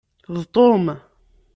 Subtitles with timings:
[0.33, 0.85] D Tom.